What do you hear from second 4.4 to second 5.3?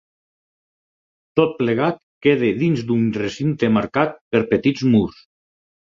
petits murs.